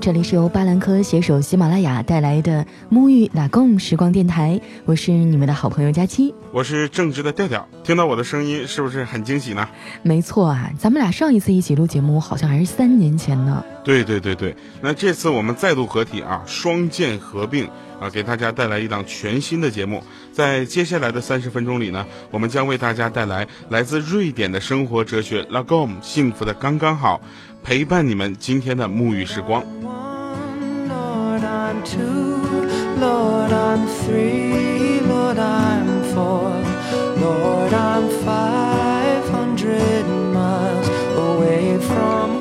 [0.00, 9.68] 这里是由巴兰科携手喜马拉雅带来的沐浴拉贡时光电台，我是你们的好朋友佳期，我是正直的调调，听到我的声音是不是很惊喜呢？
[10.02, 13.62] 没错啊，咱们俩上一次一起录节目好像还是三年前呢。
[13.82, 14.54] 对对对对。
[14.80, 17.68] 那这次我们再度合体啊双剑合并
[18.00, 20.02] 啊给大家带来一档全新的节目。
[20.32, 27.20] 在接下来的三十分钟里呢我们将为大家带来来自瑞典的生活哲学拉贡幸福的刚刚好
[27.62, 29.62] 陪伴你们今天的沐浴时光。
[29.82, 32.40] One lord i'm two
[33.00, 36.52] lord i'm three lord i'm four
[37.20, 42.39] lord i'm five hundred miles away from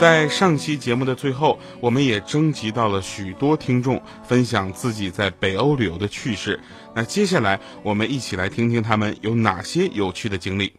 [0.00, 6.58] 在上期节目的最后，我们也征集到了许多听众分享自己在北欧旅游的趣事。
[6.94, 10.72] 那接下来，我们一起来听听他们有哪些有趣的经历。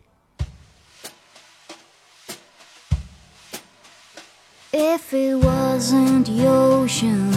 [4.72, 7.31] If it wasn't the ocean,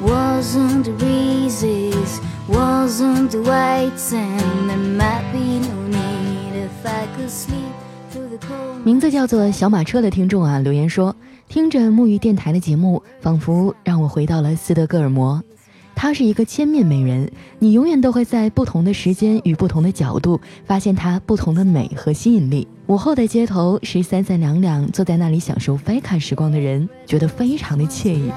[0.00, 7.28] wasn't the breezes, wasn't the white sand, there might be no need if I could
[7.28, 7.73] sleep.
[8.84, 11.16] 名字叫做小马车的听众啊，留言说，
[11.48, 15.42] 听着沐浴电台的节目，仿佛让我回到了斯德哥尔摩。
[15.94, 22.68] 她是一个千面美人，你永远都会在不同的时间与不同的角度发现她不同的美和吸引力。
[22.86, 28.30] 午后的街头是三三两两坐在那里享受 f 卡时光的人，觉得非常的惬意。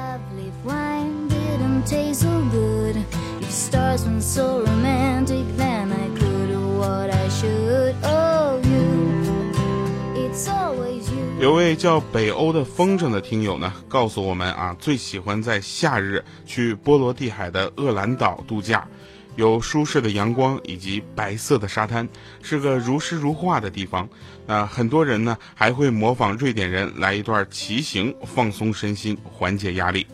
[11.40, 18.88] 有位叫北欧的风筝的听友呢，告诉我们啊，最喜欢在夏日去波罗的海的厄兰岛度假，
[19.36, 22.10] 有舒适的阳光以及白色的沙滩，
[22.42, 24.10] 是个如诗如画的地方。
[24.48, 30.08] 啊，很多人呢还会模仿瑞典人来一段骑行，放松身心，缓解压力。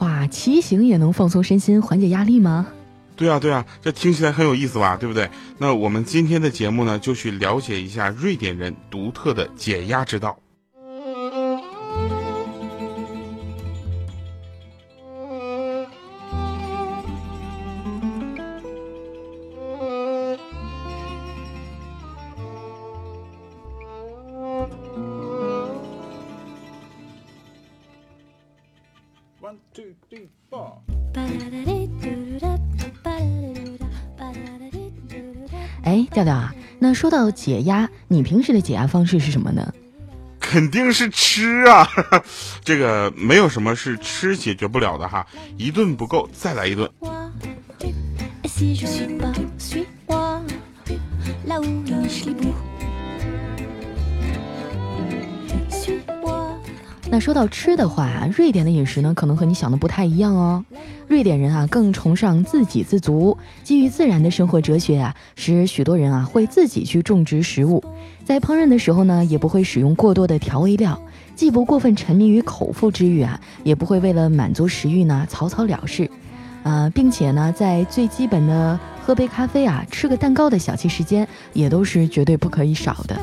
[0.00, 2.66] 哇，骑行也能放松身心，缓解压力吗？
[3.16, 4.98] 对啊，对啊，这听起来很有意思吧？
[4.98, 5.30] 对不对？
[5.56, 10.38] 那我们今天的节目呢，就去了解一下瑞典人独特的解压之道。
[36.88, 39.74] 那说到解压，你平时的解压方式是什么呢？
[40.40, 41.86] 肯定是吃啊，
[42.64, 45.26] 这个没有什么是吃解决不了的哈，
[45.58, 46.90] 一顿不够再来一顿。
[57.10, 60.62] 那说到吃的话，瑞典的饮食呢，可能和你想的不太一样哦。
[61.08, 67.82] 瑞典人啊，更崇尚自给自足，基于自然的生活哲学啊，使许多人啊会自己去种植食物，
[68.24, 71.00] 在烹饪的时候呢，也不会使用过多的调味料，
[71.34, 76.10] 既不过分沉迷于口腹之欲啊，也不会为了满足食欲呢草草了事，
[76.62, 83.18] 啊，并且呢，在最基本的喝杯咖啡啊、吃个蛋糕的小憩时间，也都是绝对不可以少的。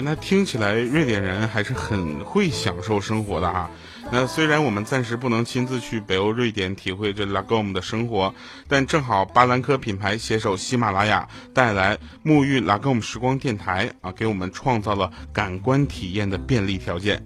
[0.00, 3.70] 那听起来瑞典人还是很会享受生活的哈。
[4.12, 8.32] 那虽然我们暂时不能亲自去北欧瑞典体会这 Lagom 的生活，
[8.68, 17.20] 但正好巴兰科品牌携手喜马拉雅带来沐浴 Lagom 时光电台啊，给我们创造了感官体验的便利条件。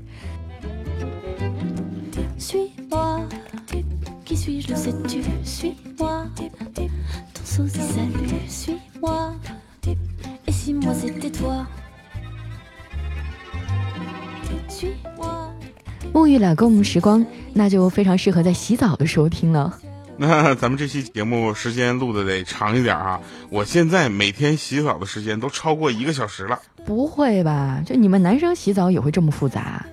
[16.12, 19.78] 沐浴了共时光，那就非常适合在洗澡的时候听了。
[20.16, 23.18] 那咱们这期节目时间录的得长一点啊！
[23.48, 26.58] 我现在每天洗澡的时间都超过一个小时了。
[26.84, 27.82] 不会吧？
[27.86, 29.86] 就你们男生洗澡也会这么复杂？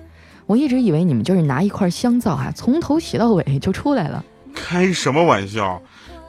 [0.44, 4.22] 我一直以为你们就是拿一块香皂啊，从头洗到尾就出来了。
[4.54, 5.80] 开什么玩笑？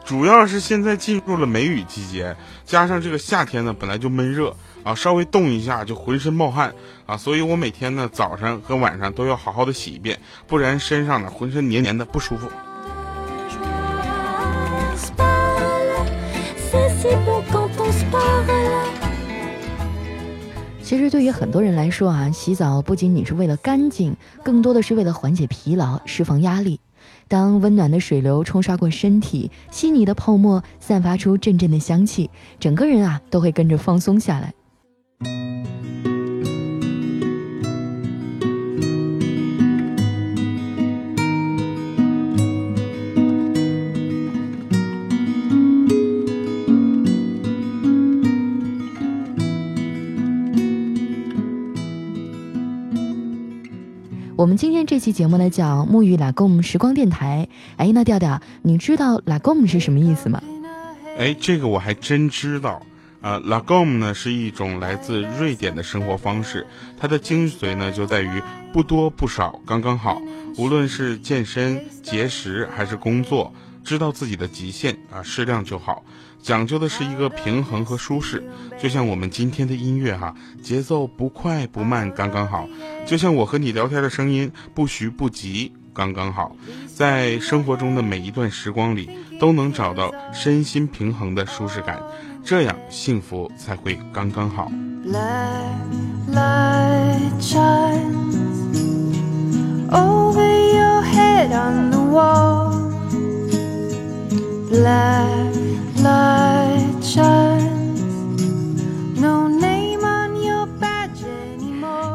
[0.10, 2.36] 主要是现在进入了梅雨季节，
[2.66, 4.52] 加上这个夏天呢本来就闷热。
[4.84, 6.74] 啊，稍微动一下就浑身冒汗
[7.06, 12.50] 啊，所以我每天呢早上和晚上都要好好的洗一遍，不然身上呢浑身黏黏的不舒服。
[20.82, 26.80] 其实对于很多人来说啊，洗澡不仅仅是为了干净，更多的是为了缓解疲劳、释放压力。
[27.30, 32.28] 当温暖的水流冲刷过身体，细腻的泡沫散发出阵阵的香气，
[32.60, 34.52] 整个人啊都会跟着放松下来。
[54.39, 57.50] 我们今天这期节目呢叫沐浴拉贡时光电台。
[57.75, 60.41] 哎，那调调，你知道拉贡是什么意思吗？
[61.18, 62.81] 哎，这个我还真知道。
[63.19, 66.65] 呃，拉贡呢是一种来自瑞典的生活方式，
[66.97, 68.41] 它的精髓呢就在于
[68.71, 70.21] 不多不少，刚刚好。
[70.56, 73.53] 无论是健身、节食还是工作，
[73.84, 76.04] 知道自己的极限啊，适量就好。
[76.42, 78.42] 讲究的是一个平衡和舒适，
[78.81, 80.34] 就像我们今天的音乐哈，
[80.64, 82.66] 节奏不快不慢，刚刚好；
[83.06, 86.56] 就像我和你聊天的声音，不徐不急，刚刚好。
[86.88, 92.02] 在生活中的每一段时光里，都能找到身心平衡的舒适感，
[92.42, 94.72] 这样幸福才会刚刚好。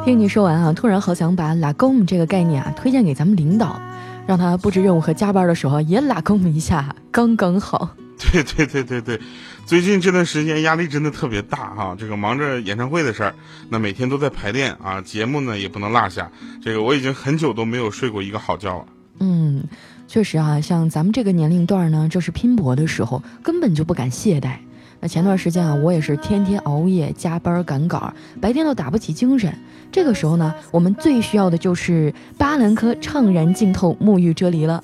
[0.05, 3.81] 听你说完啊，突然好想把“拉工”这个概念啊推荐给咱们领导，
[4.25, 7.91] 让他布置任务和加班的时候也拉工一下，刚刚好。
[8.19, 9.21] 对对对对对，
[9.67, 13.35] 最近这段时间压力真的特别大哈，这个忙着演唱会的事儿，
[13.69, 16.31] 那每天都在排练啊，节目呢也不能落下。
[16.63, 18.85] 这个我已经很久都没有睡过一个好觉了。
[19.21, 19.63] 嗯。
[20.07, 24.53] 确实啊，像咱们这个年龄段呢，正是拼搏的时候，根本就不敢懈怠。
[25.01, 29.53] 那前段时间啊，我也是天天熬夜加班赶稿，白天都打不起精神。
[29.91, 34.81] 这个时候呢，我们最需要的就是巴兰科怅然净透沐浴啫喱了。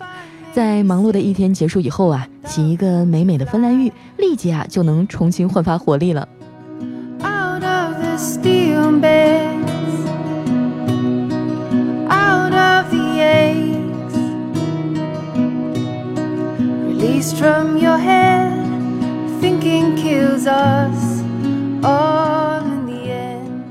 [0.52, 6.26] 在忙碌的一天结束以后啊，洗一个美美的芬兰浴，立即啊就能重新焕发活力了。
[7.22, 8.16] out of the
[17.00, 18.52] from your head
[19.40, 21.22] thinking kills us
[21.82, 23.64] all in the end.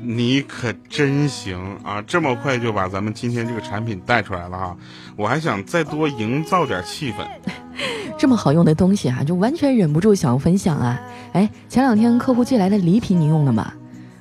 [0.00, 4.76] 你可真行啊这么快就把咱们今天这个产品带出来了哈。
[5.16, 7.26] 我还想再多营造点气氛。
[8.16, 11.00] 这么好用的东西啊就完全忍不住想要分享啊。
[11.32, 13.72] 哎前两天客户寄来的礼品你用了吗？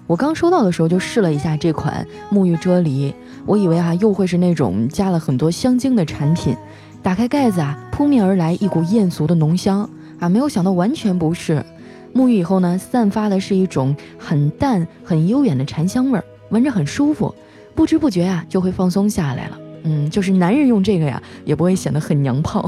[0.08, 3.14] 我刚收到的时候就试了一下这款沐浴啫喱
[3.46, 6.56] 我以为啊又会是那种加了很多香精的产品
[7.06, 9.88] 打开盖子啊，扑面而来一股艳俗的浓香
[10.20, 10.28] 啊！
[10.28, 11.64] 没有想到完全不是，
[12.16, 17.32] 沐浴以后呢，散发的是一种很淡、很悠远的禅香味儿，闻着很舒服，
[17.76, 19.60] 不知不觉啊就会放松下来了。
[19.84, 22.68] 嗯，就是男人用这个呀，也不会显得很娘炮。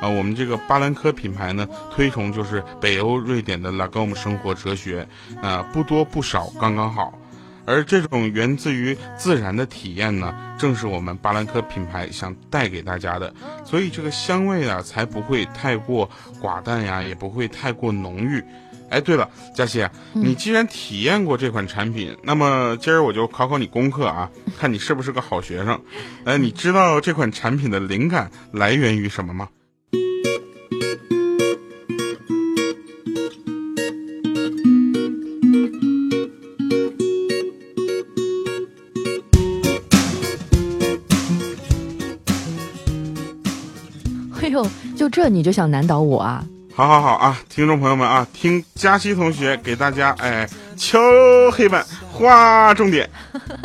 [0.00, 5.06] 啊，我们这个巴兰科品牌呢推崇就是北欧瑞典的 Lagom 生活哲学，
[5.42, 7.18] 啊，不多不少，刚刚好。
[7.68, 13.34] 而这种源自于自然的体验呢，正是我们巴兰科品牌想带给大家的，
[13.64, 16.08] 所以这个香味啊，才不会太过
[16.40, 18.40] 寡淡呀，也不会太过浓郁。
[18.88, 25.80] 哎，对了，佳琪，你既然体验过这款产品，那么今儿我就考考你功课啊，看你是不是个好学生。
[26.24, 29.48] 哎，你知道这款产品的灵感来源于什么吗？
[45.16, 46.44] 这你就想难倒我啊？
[46.74, 50.46] 好好好啊，听众朋友们啊，听佳期同学给大家哎
[50.76, 50.98] 敲
[51.50, 51.82] 黑板
[52.12, 53.08] 划重点。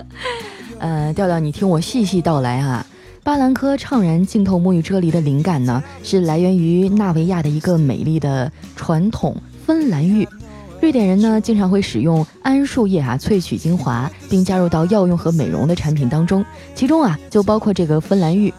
[0.80, 2.86] 呃，调调，你听我细细道来啊。
[3.22, 9.36] 巴兰科怅然净透沐浴啫喱的灵感呢，是来源于纳维亚的一个美丽的传统
[9.68, 10.26] 芬兰浴。
[10.80, 18.54] 瑞典人呢，经常会使用桉树叶啊萃取精华，并加入到药用和美容的产品当中，其中啊就包括这个芬兰浴。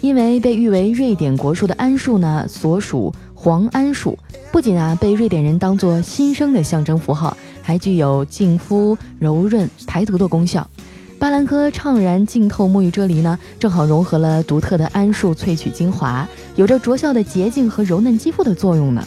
[0.00, 4.16] 因为被誉为瑞典国树的桉树呢，所属黄桉树，
[4.52, 10.68] 不仅啊被瑞典人当作新生的象征符号，还具有净肤、柔润、排毒的功效。
[11.18, 19.04] 巴兰科怅然净透沐浴啫喱呢，正好融合了独特的桉树萃取精华，有着着效的洁净和柔嫩肌肤的作用呢。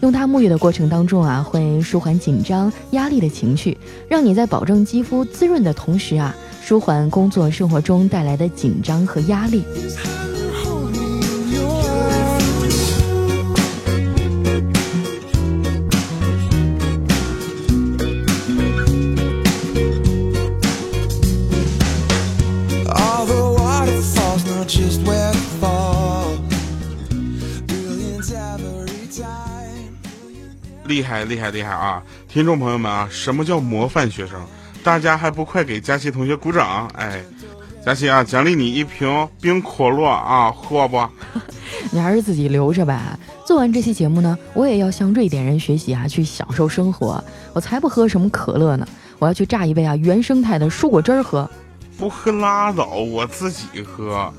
[0.00, 9.62] 用它沐浴的过程当中啊，会舒缓紧张、压力的情绪，让你在保证肌肤滋润的同时啊，舒缓工作生活中带来的紧张和压力。
[30.84, 32.02] 厉害厉害厉害啊！
[32.28, 34.40] 听众朋友们啊，什么叫模范学生？
[34.82, 36.88] 大家还不快给佳琪同学鼓掌？
[36.94, 37.22] 哎，
[37.84, 41.08] 佳琪啊，奖励你一瓶冰可乐啊，喝不？
[41.90, 43.18] 你还是自己留着吧。
[43.46, 47.22] 做完这期节目呢，我也要向瑞典人学习啊，去享受生活。
[47.52, 48.86] 我才不喝什么可乐呢，
[49.18, 51.48] 我要去榨一杯啊原生态的蔬果汁儿喝。
[51.96, 54.32] 不喝拉倒，我自己喝。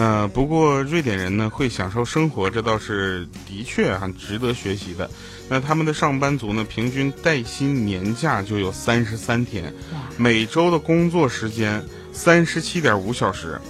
[0.00, 5.10] 嗯，不过瑞典人呢会享受生活，这倒是的确很值得学习的。
[5.48, 9.74] 那他们的上班族呢，平均带薪年假就有三十三天，
[10.16, 13.60] 每周的工作时间三十七点五小时，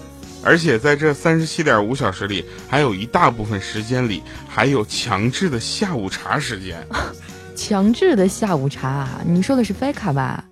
[0.44, 6.86] 而且在这三十七点五小时里，还有一大部分时间里还有强制的下午茶时间。
[7.56, 10.44] 强制的下午茶，你说的是 FICA 吧？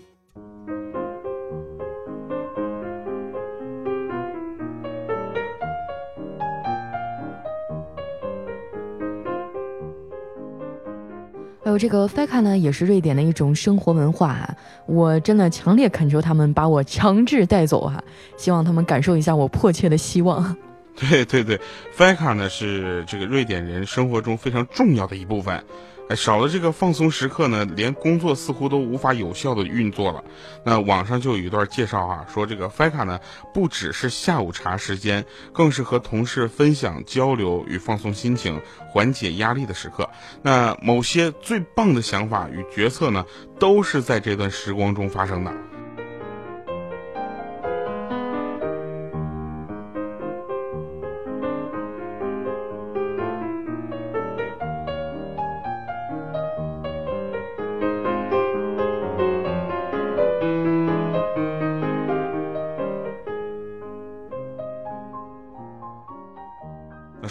[11.79, 14.57] 这个 Fika 呢，也是瑞典的一种生活文化啊！
[14.87, 18.03] 我真的强烈恳求他们把我强制带走哈，
[18.37, 20.57] 希望他们感受一下我迫切的希望。
[20.97, 21.61] 对对对
[21.95, 25.63] ，Fika 呢是这个瑞典人生活中非常重要的一部分。
[26.09, 30.23] 哎，少了这个放松时刻呢，连工作似乎都无法有效的运作了。
[30.65, 33.19] 那网上就有一段介绍啊，说这个 FICA 呢，
[33.53, 40.09] 不只是下午茶时间，更是和同事分享、交流与放松心情、缓解压力的时刻。
[40.43, 43.27] 那某些最棒的想法与决策呢，
[43.59, 45.53] 都是在这段时光中发生的。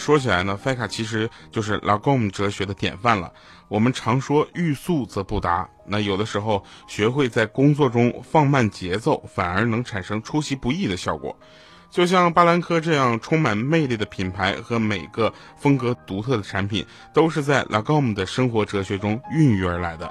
[0.06, 3.32] 说起来呢，FICA 其实就是 Lagom 哲学的典范了。
[3.66, 11.36] 我们常说欲速则不达，那有的时候学会在工作中放慢节奏，反而能产生出其不意的效果。
[11.90, 20.08] 就像巴兰科这样充满魅力的品牌和每个风格独特的产品，都是在 Lagom 的生活哲学中孕育而来的。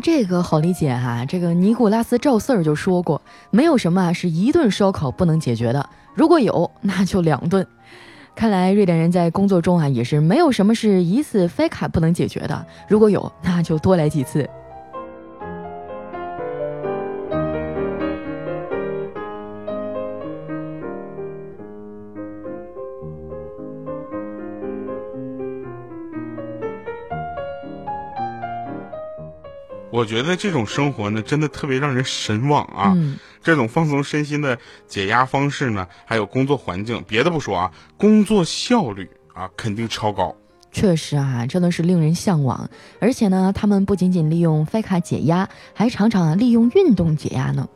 [0.00, 7.66] 这个好理解哈，这个尼古拉斯赵四儿就说过，没有什么啊是一顿烧烤不能解决的，如果有，那就两顿。
[8.34, 14.48] 看来瑞典人在工作中啊也是没有什么是一次非卡不能解决的，如果有，那就多来几次。
[29.98, 32.96] 我觉得这种生活呢，真的特别让人神往啊！
[33.42, 40.32] 这种放松身心的解压方式呢，还有工作环境，别的不说啊，工作效率啊，肯定超高。
[40.70, 42.70] 确实啊，真的是令人向往。
[43.00, 47.68] 而且呢，他们不仅仅利用 FICA 解压，还常常啊利用运动解压呢。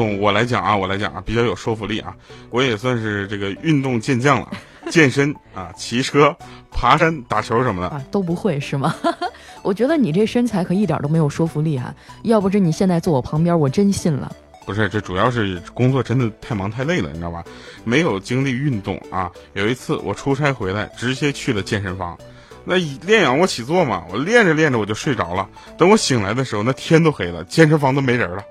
[0.00, 2.14] 我来讲啊，我来讲啊，比较有说服力啊，
[2.50, 4.48] 我也算是这个运动健将了，
[4.90, 6.34] 健身啊，骑车、
[6.70, 8.94] 爬山、打球什么的啊都不会是吗？
[9.62, 14.30] 我觉得你这身材可一点都没有说服力哈，要不是你现在坐我旁边，我真信了。
[14.64, 17.44] 不是，这主要是工作真的太忙太累了，你知道吧？
[17.84, 19.30] 没有精力运动啊。
[19.54, 22.16] 有一次我出差回来，直接去了健身房，
[22.64, 28.42] 那练仰卧起坐嘛，我练着练着我就睡着了，等我醒来的时候，那天都黑了，健身房都没人了。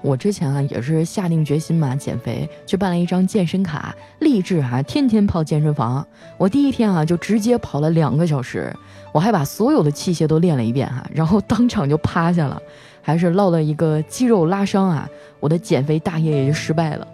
[0.00, 6.06] 我之前啊也是下定决心嘛减肥，去办了一张健身卡，励志啊天天泡健身房。
[6.36, 8.72] 我第一天啊就直接跑了两个小时，
[9.12, 12.62] 我还把所有的器械都练了一遍哈，然后当场就趴下了，
[13.02, 15.08] 还是落了一个肌肉拉伤啊，
[15.40, 17.06] 我的减肥大业也就失败了。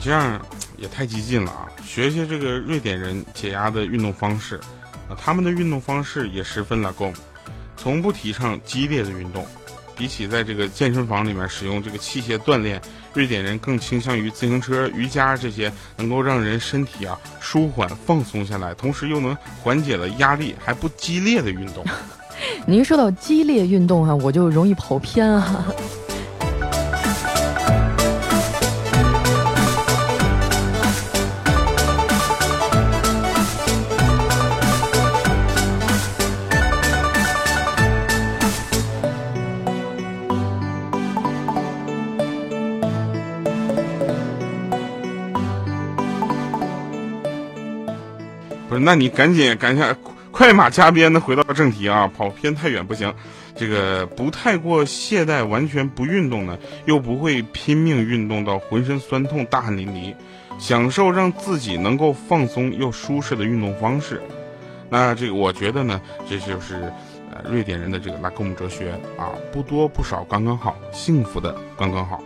[0.00, 0.40] 这样
[0.78, 1.68] 也太激进了啊！
[1.84, 4.56] 学学这个瑞典人解压的运动方式，
[5.08, 7.12] 啊，他们的运动方式也十分拉弓，
[7.76, 9.46] 从不提倡激烈的运动。
[9.96, 12.80] 比起在这个健身房里面使用这个器械锻炼，
[13.12, 21.84] 瑞典人更倾向于自行车、瑜伽这些能够让人身体啊舒缓放松下来，同时又能缓解了压力还不激烈的运动。
[22.66, 25.66] 您说到激烈运动啊，我就容易跑偏啊。
[48.70, 49.92] 不是那你赶紧赶下
[50.30, 52.08] 快马加鞭的回到正题啊！
[52.16, 53.12] 跑偏太远不行。
[53.56, 60.14] 这个不太过懈怠，完全不运动呢，又不会拼命运动到浑身酸痛、大汗淋漓，
[60.56, 64.22] 享受让自己能够放松又舒适的运动方式。
[64.88, 66.76] 那这个我觉得呢，这就是
[67.28, 72.22] 呃瑞典人的这个拉格姆哲学啊，不多不少，刚刚好，幸福的刚刚好。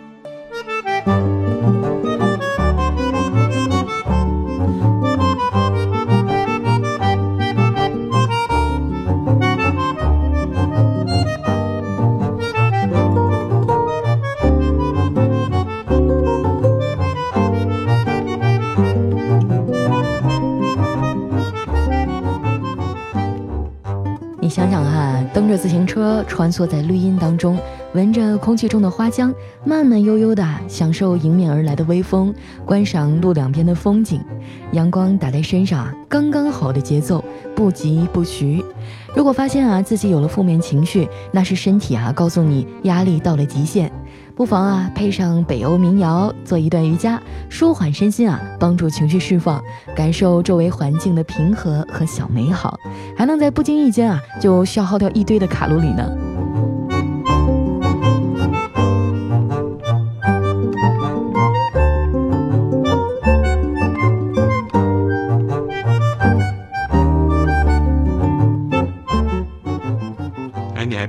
[25.35, 27.59] 蹬着自行车穿梭在绿荫当中，
[27.93, 32.33] 闻着空气中的花香，慢慢悠悠的享受迎面而来的微风，
[32.65, 34.21] 观赏路两边的风景，
[34.71, 37.25] 阳光打在身上啊，刚刚好的节奏，
[37.57, 38.65] 不急不徐。
[39.13, 43.91] 如果发现啊自己有了负面情绪，那是身体啊告诉你压力到了极限。
[44.37, 49.63] 不妨啊，配上北欧民谣，做一段瑜伽，舒缓身心啊，帮助情绪释放，
[49.95, 52.77] 感受周围环境的平和和小美好，
[53.17, 56.11] 还能在不经意间啊，就消耗掉一堆的卡路里呢。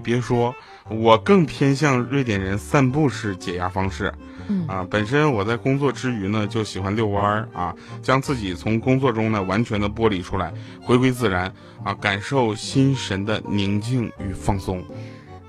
[0.06, 0.54] 别说。
[0.88, 4.13] 我更偏向瑞典人散步式解压方式，
[4.48, 11.52] 嗯啊，本身我在工作之余呢，就喜欢遛弯儿啊，将自己从工作中呢完全的剥离出来，回归自然
[11.84, 14.80] 啊，感受心神的宁静与放松。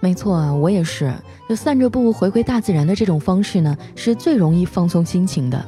[0.01, 1.13] 没错啊，我也是，
[1.51, 5.63] 就散着步回归大自然的这种方式呢，是最容易放松心情的。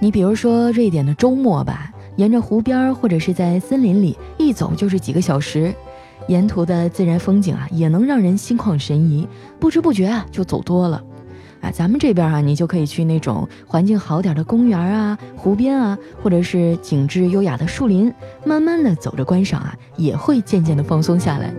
[0.00, 5.72] 你比如说瑞典的周末吧，沿着湖边或者是在森林里，一走就是几个小时。
[6.28, 11.02] 沿途的自然风景啊，也能让人心旷神怡，不知不觉啊就走多了。
[11.60, 18.12] 啊，咱们这边啊，你就可以去那种环境好点的公园啊、湖边啊，或者是景致优雅的树林，
[18.44, 21.54] 慢慢的走着观赏啊，也会渐渐的放松下来。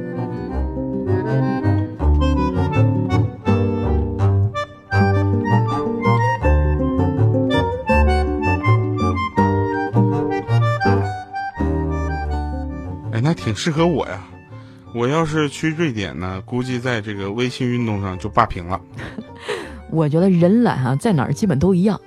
[13.12, 14.22] 哎，那挺适合我呀。
[14.96, 18.80] 我要是去瑞典呢，估计在这个微信运动上就霸屏了。
[19.92, 22.00] 我觉得人懒啊，在哪儿基本都一样。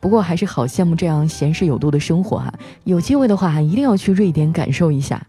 [0.00, 2.54] 不过还是好羡慕这样闲适有度的生活哈。
[2.84, 5.20] 有机会的话，一定要去瑞典感受一下。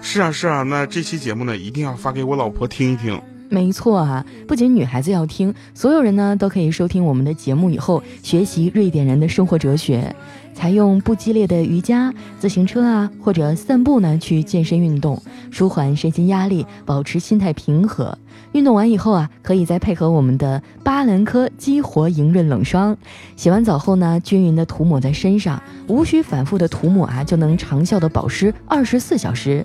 [0.00, 3.20] 是啊是啊，那这期节目呢，一定要发给我老婆听一听。
[3.48, 10.14] 没错啊，不仅女孩子要听，所有人呢都可以收听我们的节目以后学习瑞典人的生活哲学。
[10.54, 18.16] 采用不激烈的瑜伽、自行车啊或者散步呢去健身运动，舒缓身心压力，保持心态平和。
[18.52, 22.96] 运动完以后啊，可以再配合我们的巴兰科激活莹润冷霜，
[23.36, 29.62] 洗完澡后呢，均匀的涂抹在身上，无需反复的涂抹啊，就能长效的保湿二十四小时，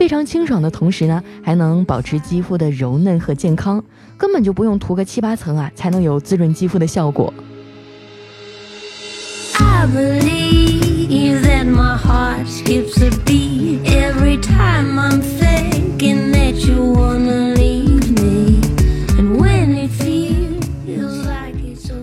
[0.00, 3.84] 非常清爽的同时呢，还能保持肌肤的柔嫩和健康，
[4.16, 7.30] 根本就不用涂个七八层啊，才能有滋润肌肤的效果。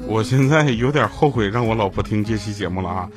[0.08, 3.10] 我现在有点后悔让我老婆听这期节目了啊，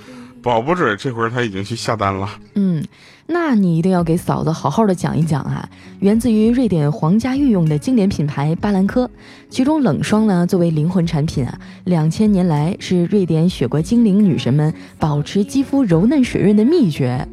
[0.43, 2.29] 保不准这会儿他已经去下单了。
[2.55, 2.83] 嗯，
[3.27, 5.69] 那你一定要给嫂子好好的讲一讲啊。
[6.01, 9.11] 源自于瑞典皇家御用的经典品牌巴兰科，
[9.51, 17.29] 其中冷霜呢作为灵魂产品啊，两千年来是瑞典雪国精灵女神们保持肌肤柔嫩水润的秘诀。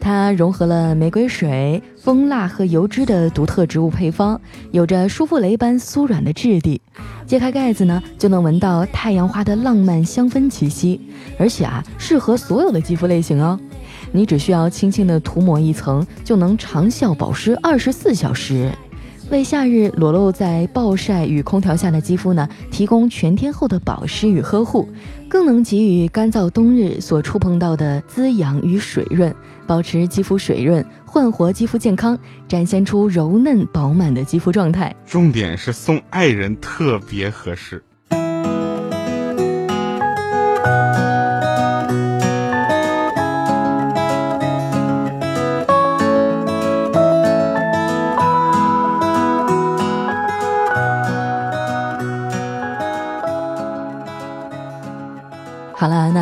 [0.00, 6.80] 它融合了玫瑰水、蜂蜡和油脂的独特植物配方，有着舒芙蕾般酥软的质地。
[7.26, 11.00] 揭开盖子呢，就能闻到太阳花的浪漫香氛气息，
[11.38, 13.58] 而且啊，适合所有的肌肤类型哦。
[14.12, 18.72] 你只需要轻轻的涂抹一层，就能长效保湿二十四小时，
[19.30, 24.88] 为夏日裸露在暴晒与空调下的肌肤呢，提供全天候的保湿与呵护，
[25.28, 29.34] 更能给予干燥冬日所触碰到的滋养与水润。
[29.66, 34.94] 保持肌肤水润，焕活肌肤健康，展现出柔嫩饱满的肌肤状态。
[35.04, 37.82] 重点是送爱人特别合适。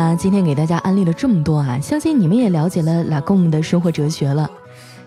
[0.09, 4.49] 那今天给大家安利了这么多啊，相信你们也了解了拉贡的生活哲学了。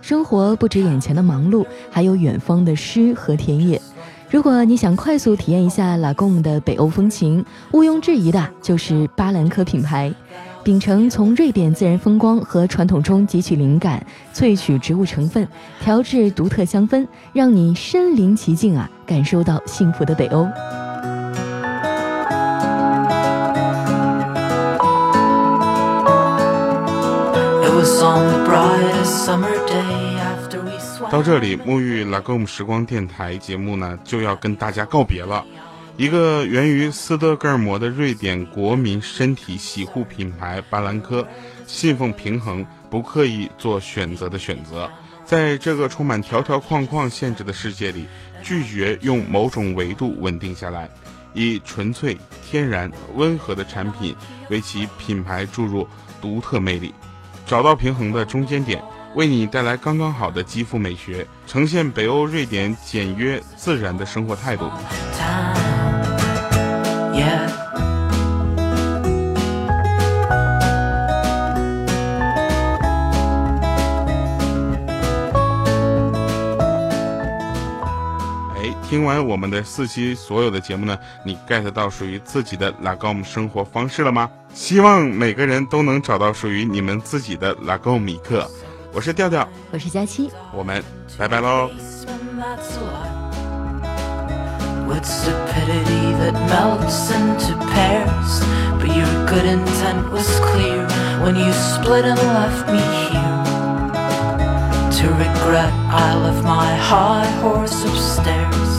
[0.02, 3.80] 生活不止眼前的忙碌，还有远方的诗和田野。
[4.28, 10.14] 如果你想快速体验一下拉贡的北欧风情，毋庸置疑的就是巴兰科品牌。
[10.62, 15.48] 秉承从瑞典自然风光和传统中汲取灵感，萃取植物成分，
[15.82, 20.46] 调制独特香氛，让你身临其境啊，感受到幸福的北欧。
[31.11, 35.44] 到这里，沐浴 Lagom 时光电台节目呢就要跟大家告别了。
[35.96, 41.26] 一个源于斯德哥尔摩的瑞典国民身体洗护品牌巴兰科，
[41.66, 44.88] 信奉平衡，不刻意做选择的选择，
[45.24, 48.07] 在这个充满条条框框限制的世界里，
[48.42, 50.88] 拒绝用某种维度稳定下来，
[51.35, 52.16] 以纯粹、
[52.48, 54.14] 天然、温和的产品
[54.48, 55.87] 为其品牌注入
[56.20, 56.94] 独特魅力。
[57.50, 58.80] 找到平衡的中间点，
[59.16, 64.70] 为你带来刚刚好的肌肤美学，呈现北欧瑞典简约自然的生活态度。
[79.11, 84.31] 完我们的四期所有的节目呢，你 get 到属于自己的 Lagom 生活方式了吗？
[84.55, 88.49] 希望每个人都能找到属于你们自己的 Lagom 米克。
[88.92, 90.83] 我是调调，我是佳期，我们
[91.18, 91.68] 拜拜喽。
[108.31, 108.69] everything.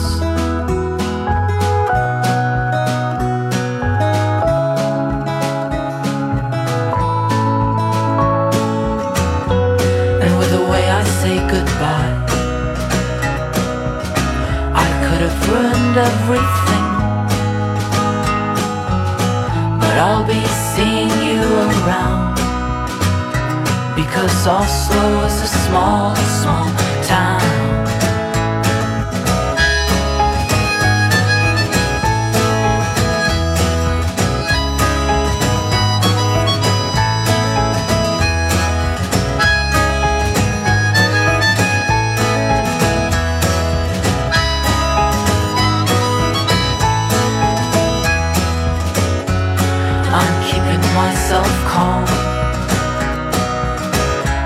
[51.12, 52.04] myself calm.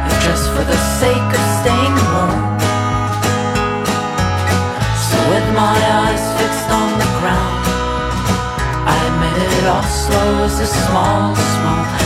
[0.08, 2.42] If just for the sake of staying warm.
[5.08, 7.62] So with my eyes fixed on the ground,
[8.92, 12.05] I admit it all slow as a small, small.